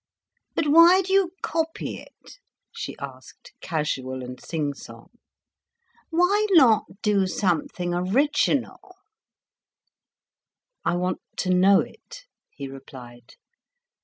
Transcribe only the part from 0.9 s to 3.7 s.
do you copy it?" she asked,